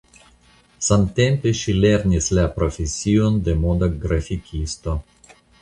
Samtempe 0.85 1.51
ŝi 1.59 1.75
lernis 1.83 2.31
la 2.39 2.47
profesion 2.57 3.39
de 3.49 3.55
moda 3.67 3.93
grafikisto. 4.07 5.01